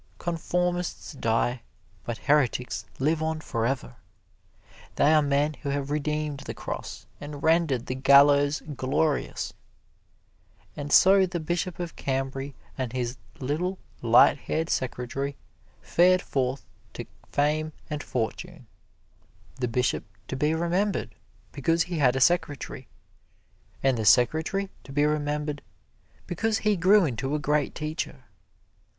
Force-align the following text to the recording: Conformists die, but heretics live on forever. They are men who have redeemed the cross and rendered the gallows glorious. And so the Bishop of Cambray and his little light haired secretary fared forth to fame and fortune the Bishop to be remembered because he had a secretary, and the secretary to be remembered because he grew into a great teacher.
Conformists 0.17 1.13
die, 1.13 1.61
but 2.05 2.17
heretics 2.17 2.85
live 2.97 3.21
on 3.21 3.39
forever. 3.39 3.97
They 4.95 5.13
are 5.13 5.21
men 5.21 5.53
who 5.61 5.69
have 5.69 5.91
redeemed 5.91 6.39
the 6.39 6.55
cross 6.55 7.05
and 7.19 7.43
rendered 7.43 7.85
the 7.85 7.93
gallows 7.93 8.63
glorious. 8.75 9.53
And 10.75 10.91
so 10.91 11.27
the 11.27 11.39
Bishop 11.39 11.77
of 11.79 11.95
Cambray 11.95 12.55
and 12.75 12.91
his 12.93 13.17
little 13.39 13.77
light 14.01 14.39
haired 14.39 14.71
secretary 14.71 15.37
fared 15.83 16.23
forth 16.23 16.65
to 16.93 17.05
fame 17.31 17.71
and 17.87 18.01
fortune 18.01 18.65
the 19.57 19.67
Bishop 19.67 20.03
to 20.29 20.35
be 20.35 20.55
remembered 20.55 21.13
because 21.51 21.83
he 21.83 21.99
had 21.99 22.15
a 22.15 22.19
secretary, 22.19 22.87
and 23.83 23.99
the 23.99 24.05
secretary 24.05 24.71
to 24.83 24.91
be 24.91 25.05
remembered 25.05 25.61
because 26.25 26.57
he 26.57 26.75
grew 26.75 27.05
into 27.05 27.35
a 27.35 27.37
great 27.37 27.75
teacher. 27.75 28.23